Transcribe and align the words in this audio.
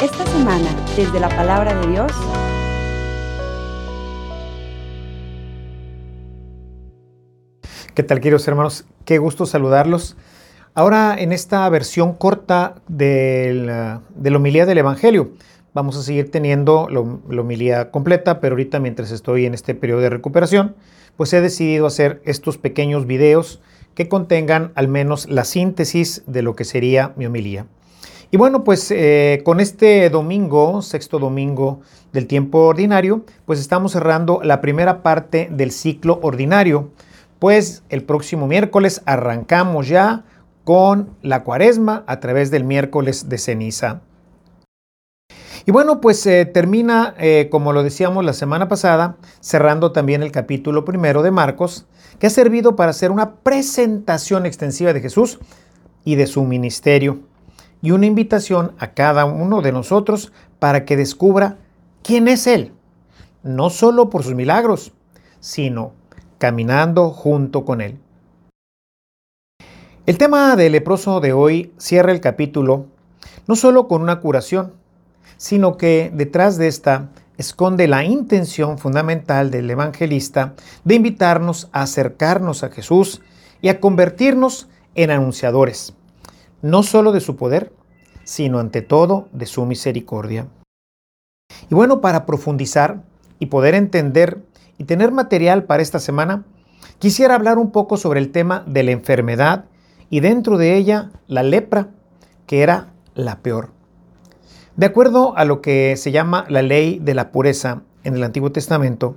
Esta 0.00 0.24
semana, 0.24 0.70
desde 0.96 1.20
la 1.20 1.28
palabra 1.28 1.78
de 1.78 1.88
Dios, 1.88 2.10
¿Qué 7.94 8.02
tal, 8.02 8.20
queridos 8.20 8.48
hermanos? 8.48 8.86
Qué 9.04 9.18
gusto 9.18 9.44
saludarlos. 9.44 10.16
Ahora, 10.72 11.14
en 11.18 11.32
esta 11.32 11.68
versión 11.68 12.14
corta 12.14 12.76
de 12.88 13.52
la 13.66 14.00
homilía 14.34 14.64
del 14.64 14.78
Evangelio, 14.78 15.32
vamos 15.74 15.98
a 15.98 16.02
seguir 16.02 16.30
teniendo 16.30 16.88
la 16.88 17.00
homilía 17.42 17.90
completa, 17.90 18.40
pero 18.40 18.54
ahorita 18.54 18.80
mientras 18.80 19.10
estoy 19.10 19.44
en 19.44 19.52
este 19.52 19.74
periodo 19.74 20.00
de 20.00 20.08
recuperación, 20.08 20.76
pues 21.18 21.34
he 21.34 21.42
decidido 21.42 21.84
hacer 21.84 22.22
estos 22.24 22.56
pequeños 22.56 23.06
videos 23.06 23.60
que 23.94 24.08
contengan 24.08 24.72
al 24.76 24.88
menos 24.88 25.28
la 25.28 25.44
síntesis 25.44 26.22
de 26.26 26.40
lo 26.40 26.56
que 26.56 26.64
sería 26.64 27.12
mi 27.16 27.26
homilía. 27.26 27.66
Y 28.34 28.38
bueno, 28.38 28.64
pues 28.64 28.90
eh, 28.90 29.42
con 29.44 29.60
este 29.60 30.08
domingo, 30.08 30.80
sexto 30.80 31.18
domingo 31.18 31.82
del 32.14 32.26
tiempo 32.26 32.60
ordinario, 32.60 33.26
pues 33.44 33.60
estamos 33.60 33.92
cerrando 33.92 34.40
la 34.42 34.62
primera 34.62 35.02
parte 35.02 35.50
del 35.52 35.70
ciclo 35.70 36.18
ordinario, 36.22 36.92
pues 37.38 37.82
el 37.90 38.04
próximo 38.04 38.46
miércoles 38.46 39.02
arrancamos 39.04 39.86
ya 39.86 40.24
con 40.64 41.10
la 41.20 41.44
cuaresma 41.44 42.04
a 42.06 42.20
través 42.20 42.50
del 42.50 42.64
miércoles 42.64 43.28
de 43.28 43.36
ceniza. 43.36 44.00
Y 45.66 45.70
bueno, 45.70 46.00
pues 46.00 46.26
eh, 46.26 46.46
termina, 46.46 47.14
eh, 47.18 47.48
como 47.50 47.74
lo 47.74 47.82
decíamos 47.82 48.24
la 48.24 48.32
semana 48.32 48.66
pasada, 48.66 49.18
cerrando 49.40 49.92
también 49.92 50.22
el 50.22 50.32
capítulo 50.32 50.86
primero 50.86 51.22
de 51.22 51.32
Marcos, 51.32 51.84
que 52.18 52.28
ha 52.28 52.30
servido 52.30 52.76
para 52.76 52.92
hacer 52.92 53.10
una 53.10 53.34
presentación 53.34 54.46
extensiva 54.46 54.94
de 54.94 55.02
Jesús 55.02 55.38
y 56.02 56.14
de 56.14 56.26
su 56.26 56.44
ministerio, 56.44 57.30
y 57.82 57.90
una 57.90 58.06
invitación 58.06 58.72
a 58.78 58.92
cada 58.92 59.24
uno 59.24 59.60
de 59.60 59.72
nosotros 59.72 60.32
para 60.58 60.84
que 60.84 60.96
descubra 60.96 61.58
quién 62.02 62.28
es 62.28 62.46
Él, 62.46 62.72
no 63.42 63.68
solo 63.68 64.08
por 64.08 64.22
sus 64.22 64.34
milagros, 64.34 64.92
sino 65.40 65.92
caminando 66.38 67.10
junto 67.10 67.64
con 67.64 67.80
Él. 67.80 67.98
El 70.06 70.18
tema 70.18 70.56
del 70.56 70.72
leproso 70.72 71.20
de 71.20 71.32
hoy 71.32 71.72
cierra 71.76 72.12
el 72.12 72.20
capítulo 72.20 72.86
no 73.46 73.56
solo 73.56 73.88
con 73.88 74.02
una 74.02 74.20
curación, 74.20 74.72
sino 75.36 75.76
que 75.76 76.10
detrás 76.14 76.56
de 76.58 76.68
esta 76.68 77.08
esconde 77.36 77.88
la 77.88 78.04
intención 78.04 78.78
fundamental 78.78 79.50
del 79.50 79.70
evangelista 79.70 80.54
de 80.84 80.94
invitarnos 80.94 81.68
a 81.72 81.82
acercarnos 81.82 82.62
a 82.62 82.70
Jesús 82.70 83.20
y 83.60 83.68
a 83.68 83.80
convertirnos 83.80 84.68
en 84.94 85.10
anunciadores, 85.10 85.94
no 86.62 86.82
solo 86.82 87.12
de 87.12 87.20
su 87.20 87.36
poder, 87.36 87.72
sino 88.24 88.58
ante 88.58 88.82
todo 88.82 89.28
de 89.32 89.46
su 89.46 89.66
misericordia. 89.66 90.48
Y 91.70 91.74
bueno, 91.74 92.00
para 92.00 92.24
profundizar 92.24 93.02
y 93.38 93.46
poder 93.46 93.74
entender 93.74 94.42
y 94.78 94.84
tener 94.84 95.12
material 95.12 95.64
para 95.64 95.82
esta 95.82 95.98
semana, 95.98 96.44
quisiera 96.98 97.34
hablar 97.34 97.58
un 97.58 97.72
poco 97.72 97.96
sobre 97.96 98.20
el 98.20 98.30
tema 98.30 98.64
de 98.66 98.84
la 98.84 98.92
enfermedad 98.92 99.66
y 100.08 100.20
dentro 100.20 100.56
de 100.56 100.76
ella 100.76 101.10
la 101.26 101.42
lepra, 101.42 101.88
que 102.46 102.62
era 102.62 102.92
la 103.14 103.40
peor. 103.40 103.70
De 104.76 104.86
acuerdo 104.86 105.36
a 105.36 105.44
lo 105.44 105.60
que 105.60 105.96
se 105.96 106.12
llama 106.12 106.46
la 106.48 106.62
ley 106.62 106.98
de 106.98 107.14
la 107.14 107.30
pureza 107.30 107.82
en 108.04 108.14
el 108.14 108.24
Antiguo 108.24 108.52
Testamento, 108.52 109.16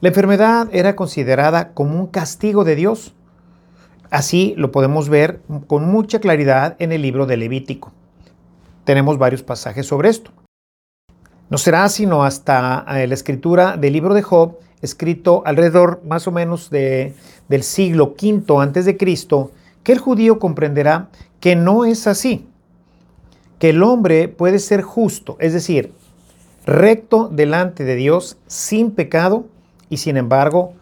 la 0.00 0.08
enfermedad 0.08 0.68
era 0.72 0.94
considerada 0.94 1.72
como 1.72 1.98
un 1.98 2.06
castigo 2.06 2.64
de 2.64 2.76
Dios. 2.76 3.14
Así 4.16 4.54
lo 4.56 4.72
podemos 4.72 5.10
ver 5.10 5.42
con 5.66 5.90
mucha 5.90 6.20
claridad 6.20 6.74
en 6.78 6.90
el 6.90 7.02
libro 7.02 7.26
de 7.26 7.36
Levítico. 7.36 7.92
Tenemos 8.84 9.18
varios 9.18 9.42
pasajes 9.42 9.84
sobre 9.84 10.08
esto. 10.08 10.30
No 11.50 11.58
será 11.58 11.86
sino 11.90 12.24
hasta 12.24 12.86
eh, 12.88 13.06
la 13.06 13.12
escritura 13.12 13.76
del 13.76 13.92
libro 13.92 14.14
de 14.14 14.22
Job, 14.22 14.56
escrito 14.80 15.42
alrededor 15.44 16.00
más 16.06 16.26
o 16.26 16.32
menos 16.32 16.70
de, 16.70 17.14
del 17.50 17.62
siglo 17.62 18.14
V 18.18 18.58
antes 18.58 18.86
de 18.86 18.96
Cristo, 18.96 19.50
que 19.82 19.92
el 19.92 19.98
judío 19.98 20.38
comprenderá 20.38 21.10
que 21.38 21.54
no 21.54 21.84
es 21.84 22.06
así 22.06 22.48
que 23.58 23.68
el 23.68 23.82
hombre 23.82 24.28
puede 24.28 24.60
ser 24.60 24.80
justo, 24.80 25.36
es 25.40 25.52
decir, 25.52 25.92
recto 26.64 27.28
delante 27.28 27.84
de 27.84 27.96
Dios 27.96 28.38
sin 28.46 28.92
pecado 28.92 29.44
y 29.90 29.98
sin 29.98 30.16
embargo 30.16 30.72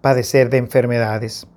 padecer 0.00 0.48
de 0.48 0.58
enfermedades. 0.58 1.48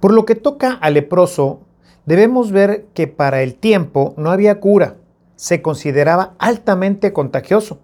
Por 0.00 0.12
lo 0.12 0.24
que 0.24 0.34
toca 0.34 0.72
al 0.72 0.94
leproso, 0.94 1.60
debemos 2.06 2.52
ver 2.52 2.86
que 2.94 3.06
para 3.06 3.42
el 3.42 3.54
tiempo 3.54 4.14
no 4.16 4.30
había 4.30 4.60
cura, 4.60 4.96
se 5.36 5.62
consideraba 5.62 6.34
altamente 6.38 7.12
contagioso, 7.12 7.78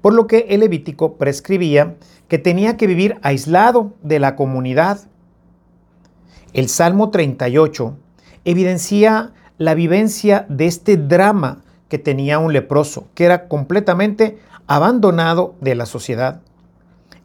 por 0.00 0.14
lo 0.14 0.26
que 0.26 0.46
el 0.50 0.60
Levítico 0.60 1.14
prescribía 1.14 1.96
que 2.28 2.38
tenía 2.38 2.76
que 2.76 2.86
vivir 2.86 3.18
aislado 3.22 3.92
de 4.02 4.18
la 4.18 4.36
comunidad. 4.36 5.00
El 6.52 6.68
Salmo 6.68 7.10
38 7.10 7.96
evidencia 8.44 9.32
la 9.58 9.74
vivencia 9.74 10.46
de 10.48 10.66
este 10.66 10.96
drama 10.96 11.62
que 11.88 11.98
tenía 11.98 12.38
un 12.38 12.52
leproso, 12.52 13.08
que 13.14 13.24
era 13.24 13.48
completamente 13.48 14.38
abandonado 14.66 15.56
de 15.60 15.74
la 15.74 15.84
sociedad. 15.84 16.40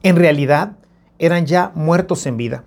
En 0.01 0.15
realidad, 0.15 0.73
eran 1.19 1.45
ya 1.45 1.71
muertos 1.75 2.25
en 2.25 2.37
vida. 2.37 2.63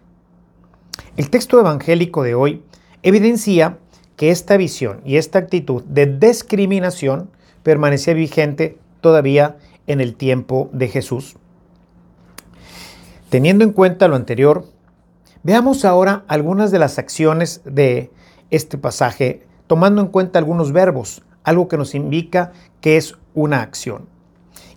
El 1.16 1.31
texto 1.31 1.59
evangélico 1.59 2.22
de 2.22 2.34
hoy 2.34 2.62
evidencia 3.03 3.78
que 4.16 4.31
esta 4.31 4.59
visión 4.59 5.00
y 5.03 5.16
esta 5.16 5.38
actitud 5.38 5.82
de 5.84 6.04
discriminación 6.04 7.31
permanecía 7.62 8.12
vigente 8.12 8.77
todavía 9.00 9.56
en 9.87 10.03
el 10.03 10.15
tiempo 10.15 10.69
de 10.75 10.88
Jesús. 10.88 11.37
Teniendo 13.31 13.65
en 13.65 13.72
cuenta 13.72 14.09
lo 14.09 14.16
anterior, 14.16 14.66
veamos 15.43 15.87
ahora 15.87 16.25
algunas 16.28 16.71
de 16.71 16.81
las 16.81 16.99
acciones 16.99 17.62
de 17.65 18.10
este 18.50 18.77
pasaje 18.77 19.47
tomando 19.66 20.03
en 20.03 20.09
cuenta 20.09 20.38
algunos 20.38 20.71
verbos, 20.72 21.22
algo 21.44 21.66
que 21.66 21.78
nos 21.78 21.94
indica 21.94 22.53
que 22.83 22.98
es 22.98 23.15
una 23.33 23.62
acción 23.62 24.06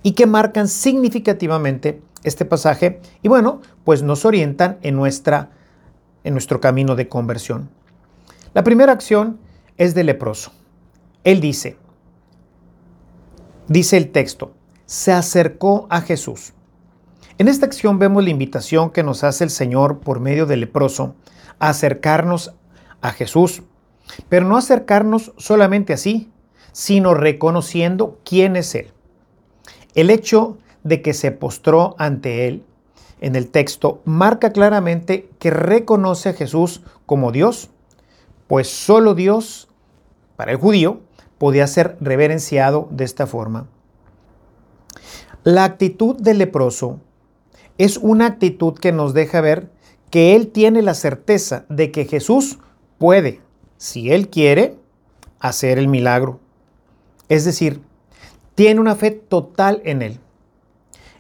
y 0.04 0.14
que 0.14 0.26
marcan 0.26 0.70
significativamente 0.70 2.02
este 2.24 2.46
pasaje 2.46 3.02
y 3.22 3.28
bueno, 3.28 3.62
pues 3.84 4.04
nos 4.04 4.24
orientan 4.24 4.78
en, 4.82 4.96
nuestra, 4.96 5.50
en 6.24 6.34
nuestro 6.34 6.60
camino 6.60 6.96
de 6.96 7.08
conversión. 7.08 7.70
La 8.54 8.64
primera 8.64 8.92
acción 8.92 9.40
es 9.78 9.96
del 9.96 10.08
leproso. 10.08 10.52
Él 11.24 11.42
dice, 11.42 11.78
dice 13.68 13.98
el 13.98 14.12
texto, 14.12 14.54
se 14.86 15.12
acercó 15.12 15.88
a 15.90 16.02
Jesús. 16.02 16.54
En 17.38 17.48
esta 17.48 17.66
acción 17.66 18.00
vemos 18.00 18.24
la 18.24 18.32
invitación 18.32 18.90
que 18.90 19.04
nos 19.04 19.24
hace 19.24 19.44
el 19.44 19.50
Señor 19.50 20.00
por 20.00 20.20
medio 20.20 20.46
del 20.46 20.62
leproso 20.62 21.16
a 21.60 21.70
acercarnos 21.70 22.54
a 23.02 23.12
Jesús 23.12 23.64
pero 24.28 24.46
no 24.46 24.58
acercarnos 24.58 25.34
solamente 25.38 25.94
así, 25.94 26.32
sino 26.72 27.14
reconociendo 27.14 28.20
quién 28.24 28.56
es 28.56 28.76
Él. 28.76 28.92
El 29.96 30.10
hecho 30.10 30.58
de 30.84 31.02
que 31.02 31.14
se 31.14 31.32
postró 31.32 31.96
ante 31.98 32.48
Él 32.48 32.64
en 33.22 33.36
el 33.36 33.50
texto 33.50 34.02
marca 34.06 34.52
claramente 34.52 35.30
que 35.40 35.52
reconoce 35.52 36.30
a 36.30 36.34
Jesús 36.34 36.82
como 37.06 37.32
Dios, 37.32 37.70
pues 38.48 38.70
solo 38.70 39.16
Dios, 39.16 39.68
para 40.36 40.52
el 40.52 40.58
judío, 40.58 41.02
podía 41.38 41.68
ser 41.68 41.98
reverenciado 42.00 42.88
de 42.92 43.04
esta 43.04 43.28
forma. 43.28 43.68
La 45.44 45.64
actitud 45.64 46.16
del 46.18 46.38
leproso 46.38 47.00
es 47.78 47.98
una 47.98 48.26
actitud 48.26 48.74
que 48.74 48.92
nos 48.92 49.14
deja 49.14 49.42
ver 49.42 49.70
que 50.10 50.36
él 50.36 50.50
tiene 50.50 50.82
la 50.82 50.94
certeza 50.94 51.66
de 51.70 51.92
que 51.92 52.06
Jesús 52.06 52.60
puede 52.98 53.42
si 53.80 54.12
Él 54.12 54.30
quiere, 54.30 54.76
hacer 55.40 55.80
el 55.80 55.88
milagro. 55.88 56.40
Es 57.30 57.46
decir, 57.46 57.82
tiene 58.54 58.80
una 58.82 58.96
fe 58.96 59.10
total 59.12 59.82
en 59.86 60.02
Él. 60.04 60.20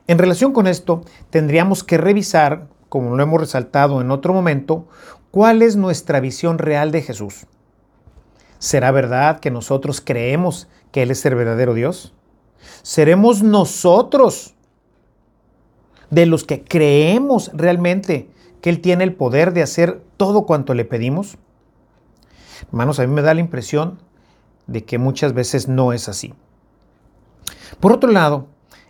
En 0.10 0.18
relación 0.18 0.54
con 0.54 0.66
esto, 0.66 1.04
tendríamos 1.30 1.84
que 1.84 2.00
revisar, 2.00 2.68
como 2.90 3.16
lo 3.16 3.22
hemos 3.22 3.42
resaltado 3.42 4.02
en 4.02 4.10
otro 4.10 4.34
momento, 4.34 4.88
cuál 5.30 5.62
es 5.62 5.76
nuestra 5.76 6.20
visión 6.20 6.58
real 6.58 6.92
de 6.92 7.04
Jesús. 7.04 7.46
¿Será 8.58 8.90
verdad 8.90 9.40
que 9.40 9.52
nosotros 9.52 10.02
creemos 10.04 10.68
que 10.92 11.04
Él 11.04 11.12
es 11.12 11.24
el 11.28 11.36
verdadero 11.36 11.76
Dios? 11.76 12.16
¿Seremos 12.82 13.44
nosotros 13.44 14.56
de 16.10 16.26
los 16.26 16.44
que 16.44 16.64
creemos 16.64 17.52
realmente 17.54 18.32
que 18.62 18.72
Él 18.72 18.82
tiene 18.82 19.04
el 19.04 19.14
poder 19.14 19.54
de 19.54 19.62
hacer 19.62 20.02
todo 20.18 20.48
cuanto 20.48 20.74
le 20.74 20.86
pedimos? 20.86 21.38
Hermanos, 22.70 23.00
a 23.00 23.06
mí 23.06 23.14
me 23.14 23.22
da 23.22 23.36
la 23.36 23.42
impresión 23.42 24.00
de 24.66 24.86
que 24.86 24.98
muchas 24.98 25.34
veces 25.34 25.68
no 25.68 25.94
es 25.94 26.10
así. 26.10 26.34
Por 27.80 27.92
otro 27.92 28.10
lado, 28.10 28.48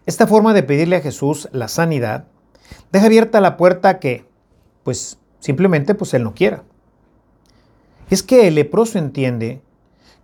esta 0.10 0.26
forma 0.26 0.56
de 0.56 0.64
pedirle 0.64 0.96
a 0.96 1.02
Jesús 1.02 1.48
la 1.52 1.68
sanidad 1.68 2.26
deja 2.92 3.06
abierta 3.06 3.42
la 3.42 3.58
puerta 3.58 3.90
a 3.90 4.00
que, 4.00 4.26
pues 4.84 5.20
simplemente, 5.40 5.94
pues 5.94 6.16
Él 6.16 6.24
no 6.24 6.34
quiera. 6.34 6.64
Es 8.10 8.24
que 8.24 8.48
el 8.48 8.56
leproso 8.56 8.98
entiende 8.98 9.62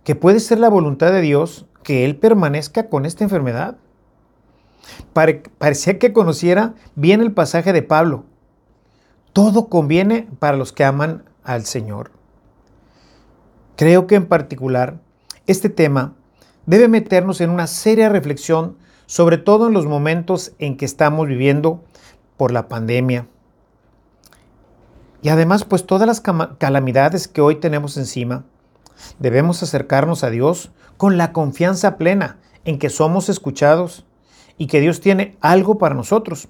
que 0.02 0.16
puede 0.16 0.40
ser 0.40 0.58
la 0.58 0.68
voluntad 0.68 1.12
de 1.12 1.20
Dios 1.20 1.66
que 1.84 2.04
Él 2.04 2.16
permanezca 2.16 2.88
con 2.88 3.06
esta 3.06 3.22
enfermedad. 3.22 3.76
parecía 5.12 6.00
que 6.00 6.12
conociera 6.12 6.74
bien 6.96 7.20
el 7.20 7.30
pasaje 7.30 7.72
de 7.72 7.82
Pablo. 7.82 8.24
Todo 9.32 9.68
conviene 9.68 10.28
para 10.40 10.56
los 10.56 10.72
que 10.72 10.82
aman 10.82 11.22
al 11.44 11.64
Señor. 11.64 12.10
Creo 13.76 14.08
que 14.08 14.16
en 14.16 14.26
particular 14.26 14.98
este 15.46 15.68
tema 15.68 16.16
debe 16.66 16.88
meternos 16.88 17.40
en 17.40 17.50
una 17.50 17.68
seria 17.68 18.08
reflexión, 18.08 18.76
sobre 19.06 19.38
todo 19.38 19.68
en 19.68 19.72
los 19.72 19.86
momentos 19.86 20.52
en 20.58 20.76
que 20.76 20.84
estamos 20.84 21.26
viviendo 21.26 21.82
por 22.36 22.52
la 22.52 22.68
pandemia. 22.68 23.26
Y 25.22 25.30
además, 25.30 25.64
pues 25.64 25.86
todas 25.86 26.06
las 26.06 26.20
calamidades 26.58 27.26
que 27.26 27.40
hoy 27.40 27.56
tenemos 27.56 27.96
encima, 27.96 28.44
Debemos 29.18 29.62
acercarnos 29.62 30.24
a 30.24 30.30
Dios 30.30 30.70
con 30.96 31.18
la 31.18 31.32
confianza 31.32 31.96
plena 31.96 32.38
en 32.64 32.78
que 32.78 32.90
somos 32.90 33.28
escuchados 33.28 34.04
y 34.58 34.66
que 34.66 34.80
Dios 34.80 35.00
tiene 35.00 35.36
algo 35.40 35.78
para 35.78 35.94
nosotros. 35.94 36.48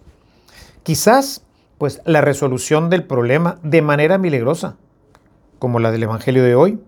Quizás, 0.83 1.43
pues, 1.79 2.01
la 2.05 2.21
resolución 2.21 2.89
del 2.91 3.05
problema 3.05 3.59
de 3.63 3.83
manera 3.83 4.19
milagrosa, 4.19 4.77
como 5.59 5.81
la 5.81 5.91
del 5.91 6.05
Evangelio 6.05 6.43
de 6.45 6.55
hoy, 6.55 6.81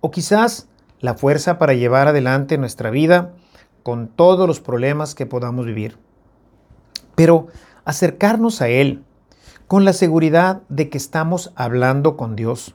o 0.00 0.10
quizás 0.10 0.68
la 1.00 1.14
fuerza 1.14 1.58
para 1.58 1.74
llevar 1.74 2.08
adelante 2.08 2.56
nuestra 2.56 2.90
vida 2.90 3.32
con 3.84 4.08
todos 4.08 4.48
los 4.48 4.58
problemas 4.58 5.14
que 5.14 5.26
podamos 5.26 5.66
vivir. 5.66 5.96
Pero 7.14 7.46
acercarnos 7.84 8.60
a 8.60 8.68
Él 8.68 9.04
con 9.68 9.84
la 9.84 9.92
seguridad 9.92 10.62
de 10.68 10.88
que 10.88 10.98
estamos 10.98 11.52
hablando 11.54 12.16
con 12.16 12.34
Dios, 12.34 12.74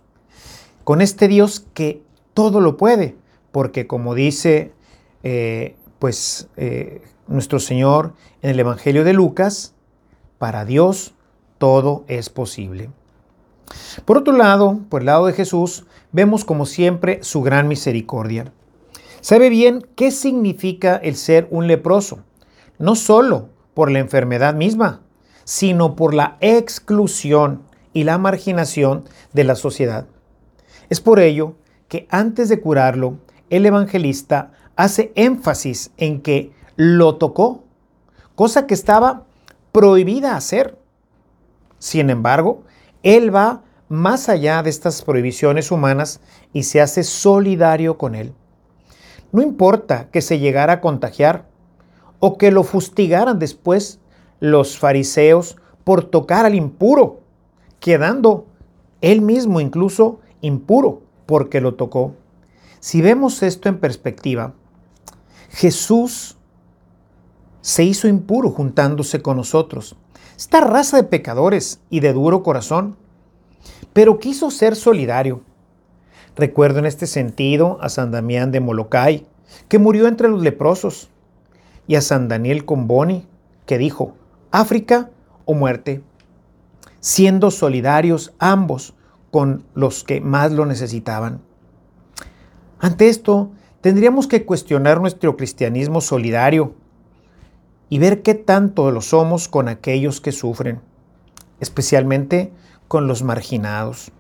con 0.86 1.02
este 1.02 1.28
Dios 1.28 1.66
que 1.74 2.02
todo 2.34 2.62
lo 2.62 2.78
puede, 2.78 3.18
porque 3.52 3.88
como 3.88 4.16
dice 4.16 4.72
eh, 5.24 5.76
pues 5.98 6.48
eh, 6.56 7.02
nuestro 7.28 7.60
Señor 7.60 8.14
en 8.42 8.52
el 8.52 8.60
Evangelio 8.60 9.04
de 9.04 9.14
Lucas, 9.14 9.74
para 10.38 10.64
Dios 10.64 11.14
todo 11.58 12.06
es 12.08 12.30
posible. 12.30 12.90
Por 14.06 14.18
otro 14.18 14.34
lado, 14.36 14.80
por 14.90 15.02
el 15.02 15.08
lado 15.08 15.26
de 15.26 15.34
Jesús, 15.34 15.86
vemos 16.12 16.46
como 16.46 16.66
siempre 16.66 17.20
su 17.24 17.42
gran 17.42 17.68
misericordia. 17.68 18.52
Sabe 19.22 19.50
bien 19.50 19.86
qué 19.96 20.12
significa 20.12 20.96
el 20.96 21.16
ser 21.16 21.48
un 21.52 21.68
leproso, 21.68 22.20
no 22.78 22.96
solo 22.96 23.50
por 23.74 23.92
la 23.92 24.00
enfermedad 24.00 24.54
misma, 24.54 25.02
sino 25.44 25.96
por 25.96 26.14
la 26.14 26.38
exclusión 26.40 27.64
y 27.92 28.04
la 28.04 28.18
marginación 28.18 29.04
de 29.34 29.44
la 29.44 29.56
sociedad. 29.56 30.08
Es 30.90 31.02
por 31.02 31.20
ello 31.20 31.56
que 31.88 32.08
antes 32.10 32.50
de 32.50 32.62
curarlo, 32.62 33.18
el 33.50 33.66
evangelista 33.66 34.52
hace 34.76 35.12
énfasis 35.16 35.92
en 35.98 36.22
que 36.22 36.54
lo 36.78 37.16
tocó, 37.18 37.64
cosa 38.36 38.68
que 38.68 38.74
estaba 38.74 39.26
prohibida 39.72 40.38
hacer. 40.38 40.78
Sin 41.78 42.10
embargo, 42.10 42.64
él 43.04 43.36
va 43.36 43.64
más 43.90 44.30
allá 44.30 44.64
de 44.64 44.70
estas 44.70 45.02
prohibiciones 45.02 45.72
humanas 45.72 46.22
y 46.54 46.64
se 46.64 46.80
hace 46.80 47.04
solidario 47.04 47.98
con 47.98 48.16
él. 48.16 48.34
No 49.32 49.42
importa 49.42 50.10
que 50.12 50.22
se 50.22 50.40
llegara 50.40 50.74
a 50.74 50.82
contagiar 50.82 51.48
o 52.20 52.38
que 52.38 52.52
lo 52.52 52.64
fustigaran 52.64 53.40
después 53.40 54.00
los 54.40 54.78
fariseos 54.78 55.58
por 55.84 56.04
tocar 56.04 56.46
al 56.46 56.56
impuro, 56.56 57.22
quedando 57.80 58.48
él 59.02 59.22
mismo 59.22 59.60
incluso 59.60 60.20
impuro 60.42 61.02
porque 61.26 61.62
lo 61.62 61.76
tocó. 61.76 62.14
Si 62.80 63.02
vemos 63.02 63.44
esto 63.44 63.70
en 63.70 63.80
perspectiva, 63.80 64.54
Jesús 65.50 66.38
se 67.62 67.84
hizo 67.84 68.08
impuro 68.08 68.52
juntándose 68.52 69.22
con 69.22 69.38
nosotros, 69.38 69.96
esta 70.38 70.62
raza 70.62 70.98
de 70.98 71.04
pecadores 71.04 71.82
y 71.90 72.00
de 72.00 72.14
duro 72.14 72.44
corazón, 72.44 72.96
pero 73.92 74.20
quiso 74.20 74.52
ser 74.52 74.76
solidario. 74.76 75.42
Recuerdo 76.40 76.80
en 76.80 76.86
este 76.86 77.06
sentido 77.06 77.80
a 77.82 77.90
San 77.90 78.12
Damián 78.12 78.54
de 78.54 78.62
Molokai, 78.62 79.28
que 79.68 79.78
murió 79.78 80.08
entre 80.08 80.30
los 80.30 80.42
leprosos, 80.42 81.10
y 81.86 81.96
a 81.96 82.02
San 82.02 82.30
Daniel 82.30 82.64
Comboni, 82.64 83.28
que 83.66 83.78
dijo, 83.78 84.16
África 84.50 85.10
o 85.44 85.54
muerte, 85.54 86.02
siendo 87.02 87.52
solidarios 87.52 88.34
ambos 88.40 88.94
con 89.32 89.66
los 89.74 90.06
que 90.06 90.22
más 90.22 90.54
lo 90.54 90.66
necesitaban. 90.66 91.42
Ante 92.80 93.10
esto, 93.10 93.52
tendríamos 93.82 94.28
que 94.28 94.46
cuestionar 94.46 95.02
nuestro 95.02 95.36
cristianismo 95.36 96.00
solidario 96.00 96.74
y 97.90 98.00
ver 98.00 98.22
qué 98.22 98.34
tanto 98.34 98.92
lo 98.92 99.02
somos 99.02 99.50
con 99.50 99.68
aquellos 99.68 100.22
que 100.22 100.32
sufren, 100.32 100.80
especialmente 101.60 102.54
con 102.88 103.08
los 103.08 103.24
marginados. 103.24 104.14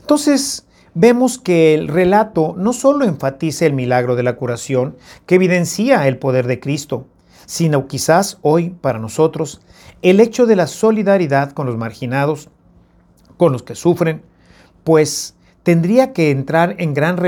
Entonces, 0.00 0.66
vemos 0.94 1.38
que 1.38 1.74
el 1.74 1.88
relato 1.88 2.54
no 2.56 2.72
solo 2.72 3.04
enfatiza 3.04 3.66
el 3.66 3.72
milagro 3.72 4.16
de 4.16 4.22
la 4.22 4.36
curación, 4.36 4.96
que 5.26 5.34
evidencia 5.34 6.06
el 6.06 6.18
poder 6.18 6.46
de 6.46 6.60
Cristo, 6.60 7.06
sino 7.46 7.86
quizás 7.86 8.38
hoy 8.42 8.70
para 8.70 8.98
nosotros 8.98 9.60
el 10.02 10.20
hecho 10.20 10.46
de 10.46 10.56
la 10.56 10.66
solidaridad 10.66 11.52
con 11.52 11.66
los 11.66 11.76
marginados 11.76 12.48
con 13.36 13.52
los 13.52 13.62
que 13.62 13.74
sufren, 13.74 14.22
pues 14.84 15.34
tendría 15.62 16.12
que 16.12 16.30
entrar 16.30 16.76
en 16.78 16.94
gran, 16.94 17.18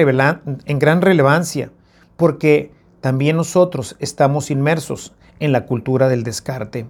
en 0.65 0.79
gran 0.79 1.03
relevancia, 1.03 1.71
porque 2.17 2.71
también 3.01 3.37
nosotros 3.37 3.97
estamos 3.99 4.51
inmersos 4.51 5.15
en 5.41 5.53
la 5.53 5.67
cultura 5.67 6.09
del 6.09 6.23
descarte. 6.23 6.87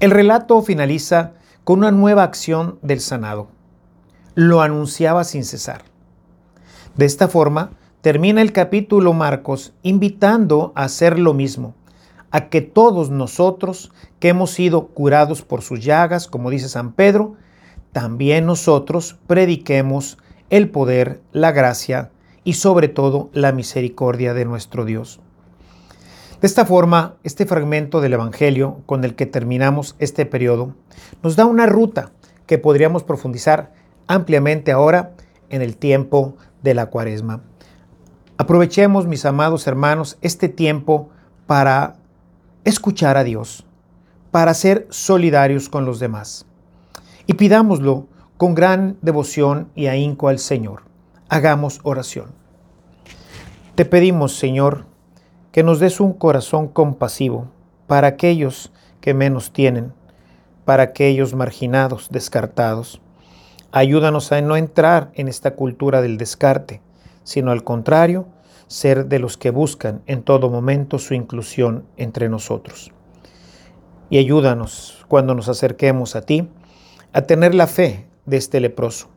El 0.00 0.10
relato 0.10 0.60
finaliza 0.62 1.32
con 1.64 1.80
una 1.80 1.90
nueva 1.90 2.22
acción 2.22 2.78
del 2.82 3.00
sanado. 3.00 3.48
Lo 4.40 4.60
anunciaba 4.62 5.24
sin 5.24 5.42
cesar. 5.42 5.82
De 6.96 7.06
esta 7.06 7.26
forma, 7.26 7.72
termina 8.02 8.40
el 8.40 8.52
capítulo 8.52 9.12
Marcos 9.12 9.72
invitando 9.82 10.70
a 10.76 10.84
hacer 10.84 11.18
lo 11.18 11.34
mismo, 11.34 11.74
a 12.30 12.48
que 12.48 12.60
todos 12.60 13.10
nosotros 13.10 13.90
que 14.20 14.28
hemos 14.28 14.52
sido 14.52 14.90
curados 14.90 15.42
por 15.42 15.62
sus 15.62 15.84
llagas, 15.84 16.28
como 16.28 16.50
dice 16.50 16.68
San 16.68 16.92
Pedro, 16.92 17.34
también 17.90 18.46
nosotros 18.46 19.18
prediquemos 19.26 20.18
el 20.50 20.70
poder, 20.70 21.20
la 21.32 21.50
gracia 21.50 22.12
y 22.44 22.52
sobre 22.52 22.86
todo 22.86 23.30
la 23.32 23.50
misericordia 23.50 24.34
de 24.34 24.44
nuestro 24.44 24.84
Dios. 24.84 25.18
De 26.40 26.46
esta 26.46 26.64
forma, 26.64 27.16
este 27.24 27.44
fragmento 27.44 28.00
del 28.00 28.12
Evangelio 28.12 28.82
con 28.86 29.02
el 29.02 29.16
que 29.16 29.26
terminamos 29.26 29.96
este 29.98 30.26
periodo 30.26 30.76
nos 31.24 31.34
da 31.34 31.44
una 31.44 31.66
ruta 31.66 32.12
que 32.46 32.58
podríamos 32.58 33.02
profundizar 33.02 33.76
ampliamente 34.08 34.72
ahora 34.72 35.12
en 35.50 35.62
el 35.62 35.76
tiempo 35.76 36.36
de 36.62 36.74
la 36.74 36.86
cuaresma. 36.86 37.42
Aprovechemos, 38.36 39.06
mis 39.06 39.24
amados 39.24 39.66
hermanos, 39.66 40.18
este 40.20 40.48
tiempo 40.48 41.10
para 41.46 41.96
escuchar 42.64 43.16
a 43.16 43.24
Dios, 43.24 43.64
para 44.30 44.54
ser 44.54 44.86
solidarios 44.90 45.68
con 45.68 45.84
los 45.84 46.00
demás 46.00 46.46
y 47.28 47.34
pidámoslo 47.34 48.06
con 48.36 48.54
gran 48.54 48.96
devoción 49.02 49.70
y 49.74 49.86
ahínco 49.86 50.28
al 50.28 50.38
Señor. 50.38 50.82
Hagamos 51.28 51.80
oración. 51.82 52.32
Te 53.74 53.84
pedimos, 53.84 54.36
Señor, 54.36 54.86
que 55.52 55.62
nos 55.62 55.78
des 55.78 56.00
un 56.00 56.14
corazón 56.14 56.68
compasivo 56.68 57.48
para 57.86 58.08
aquellos 58.08 58.72
que 59.00 59.12
menos 59.12 59.52
tienen, 59.52 59.92
para 60.64 60.84
aquellos 60.84 61.34
marginados, 61.34 62.08
descartados. 62.10 63.00
Ayúdanos 63.70 64.32
a 64.32 64.40
no 64.40 64.56
entrar 64.56 65.10
en 65.12 65.28
esta 65.28 65.54
cultura 65.54 66.00
del 66.00 66.16
descarte, 66.16 66.80
sino 67.22 67.50
al 67.50 67.64
contrario, 67.64 68.26
ser 68.66 69.06
de 69.06 69.18
los 69.18 69.36
que 69.36 69.50
buscan 69.50 70.02
en 70.06 70.22
todo 70.22 70.48
momento 70.48 70.98
su 70.98 71.12
inclusión 71.12 71.84
entre 71.98 72.30
nosotros. 72.30 72.92
Y 74.08 74.16
ayúdanos 74.16 75.04
cuando 75.08 75.34
nos 75.34 75.50
acerquemos 75.50 76.16
a 76.16 76.22
ti, 76.22 76.48
a 77.12 77.22
tener 77.22 77.54
la 77.54 77.66
fe 77.66 78.06
de 78.24 78.38
este 78.38 78.58
leproso, 78.60 79.08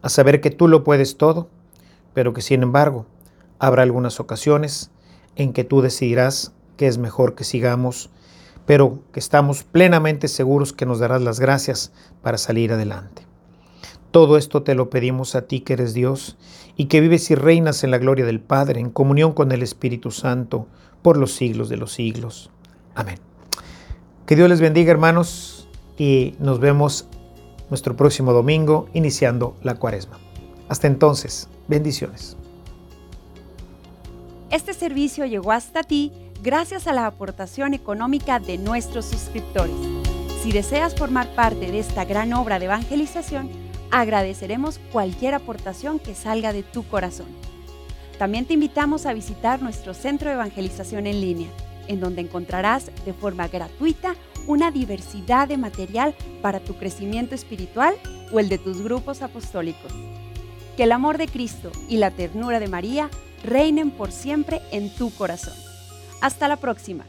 a 0.00 0.08
saber 0.08 0.40
que 0.40 0.50
tú 0.50 0.68
lo 0.68 0.84
puedes 0.84 1.18
todo, 1.18 1.50
pero 2.14 2.32
que 2.32 2.40
sin 2.40 2.62
embargo 2.62 3.04
habrá 3.58 3.82
algunas 3.82 4.20
ocasiones 4.20 4.90
en 5.36 5.52
que 5.52 5.64
tú 5.64 5.82
decidirás 5.82 6.54
que 6.78 6.86
es 6.86 6.96
mejor 6.96 7.34
que 7.34 7.44
sigamos, 7.44 8.08
pero 8.64 9.00
que 9.12 9.20
estamos 9.20 9.64
plenamente 9.64 10.28
seguros 10.28 10.72
que 10.72 10.86
nos 10.86 10.98
darás 10.98 11.20
las 11.20 11.40
gracias 11.40 11.92
para 12.22 12.38
salir 12.38 12.72
adelante. 12.72 13.31
Todo 14.12 14.36
esto 14.36 14.62
te 14.62 14.74
lo 14.74 14.90
pedimos 14.90 15.34
a 15.34 15.46
ti 15.46 15.60
que 15.60 15.72
eres 15.72 15.94
Dios 15.94 16.36
y 16.76 16.84
que 16.84 17.00
vives 17.00 17.30
y 17.30 17.34
reinas 17.34 17.82
en 17.82 17.90
la 17.90 17.96
gloria 17.96 18.26
del 18.26 18.40
Padre, 18.40 18.78
en 18.78 18.90
comunión 18.90 19.32
con 19.32 19.52
el 19.52 19.62
Espíritu 19.62 20.10
Santo, 20.10 20.66
por 21.00 21.16
los 21.16 21.32
siglos 21.32 21.70
de 21.70 21.78
los 21.78 21.94
siglos. 21.94 22.50
Amén. 22.94 23.18
Que 24.26 24.36
Dios 24.36 24.50
les 24.50 24.60
bendiga 24.60 24.90
hermanos 24.90 25.66
y 25.96 26.34
nos 26.38 26.60
vemos 26.60 27.06
nuestro 27.70 27.96
próximo 27.96 28.34
domingo 28.34 28.86
iniciando 28.92 29.56
la 29.62 29.76
cuaresma. 29.76 30.18
Hasta 30.68 30.88
entonces, 30.88 31.48
bendiciones. 31.66 32.36
Este 34.50 34.74
servicio 34.74 35.24
llegó 35.24 35.52
hasta 35.52 35.82
ti 35.82 36.12
gracias 36.42 36.86
a 36.86 36.92
la 36.92 37.06
aportación 37.06 37.72
económica 37.72 38.40
de 38.40 38.58
nuestros 38.58 39.06
suscriptores. 39.06 39.74
Si 40.42 40.52
deseas 40.52 40.94
formar 40.94 41.34
parte 41.34 41.72
de 41.72 41.78
esta 41.78 42.04
gran 42.04 42.34
obra 42.34 42.58
de 42.58 42.66
evangelización, 42.66 43.61
agradeceremos 43.92 44.80
cualquier 44.90 45.34
aportación 45.34 46.00
que 46.00 46.16
salga 46.16 46.52
de 46.52 46.64
tu 46.64 46.82
corazón. 46.82 47.28
También 48.18 48.46
te 48.46 48.54
invitamos 48.54 49.06
a 49.06 49.12
visitar 49.12 49.62
nuestro 49.62 49.94
centro 49.94 50.28
de 50.28 50.34
evangelización 50.34 51.06
en 51.06 51.20
línea, 51.20 51.48
en 51.88 52.00
donde 52.00 52.22
encontrarás 52.22 52.90
de 53.04 53.12
forma 53.12 53.48
gratuita 53.48 54.16
una 54.46 54.70
diversidad 54.70 55.46
de 55.46 55.58
material 55.58 56.14
para 56.40 56.58
tu 56.58 56.74
crecimiento 56.74 57.34
espiritual 57.34 57.94
o 58.32 58.40
el 58.40 58.48
de 58.48 58.58
tus 58.58 58.82
grupos 58.82 59.22
apostólicos. 59.22 59.92
Que 60.76 60.84
el 60.84 60.92
amor 60.92 61.18
de 61.18 61.28
Cristo 61.28 61.70
y 61.88 61.98
la 61.98 62.10
ternura 62.10 62.60
de 62.60 62.68
María 62.68 63.10
reinen 63.44 63.90
por 63.90 64.10
siempre 64.10 64.62
en 64.72 64.88
tu 64.94 65.10
corazón. 65.10 65.54
Hasta 66.22 66.48
la 66.48 66.56
próxima. 66.56 67.04